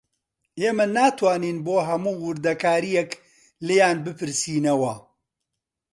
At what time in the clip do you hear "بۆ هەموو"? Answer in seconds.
1.65-2.21